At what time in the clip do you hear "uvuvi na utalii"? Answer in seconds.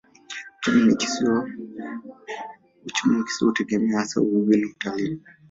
4.21-5.21